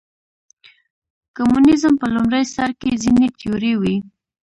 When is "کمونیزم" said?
1.37-1.93